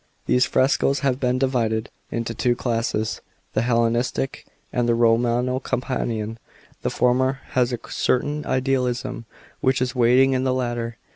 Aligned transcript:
These 0.25 0.47
frescoes 0.47 1.01
have 1.01 1.19
been 1.19 1.37
divided 1.37 1.91
* 1.99 2.11
into 2.11 2.33
two 2.33 2.55
classes: 2.55 3.21
the 3.53 3.61
Hellenistic 3.61 4.47
and 4.73 4.89
the 4.89 4.95
Romano 4.95 5.59
Companion. 5.59 6.39
The 6.81 6.89
former 6.89 7.41
has 7.49 7.71
a 7.71 7.77
certain 7.87 8.43
idealism 8.47 9.25
which 9.59 9.79
is 9.79 9.93
wanting 9.93 10.33
in 10.33 10.43
the 10.43 10.55
latter. 10.55 10.97